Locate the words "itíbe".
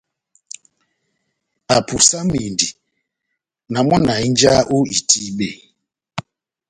4.97-5.47